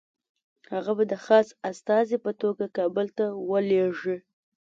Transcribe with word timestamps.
هغه 0.73 0.91
به 0.97 1.03
د 1.11 1.13
خاص 1.25 1.47
استازي 1.71 2.17
په 2.25 2.31
توګه 2.41 2.65
کابل 2.77 3.07
ته 3.17 3.25
ولېږي. 3.49 4.17